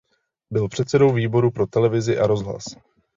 [0.53, 2.63] Byl předsedou výboru pro televizi a rozhlas.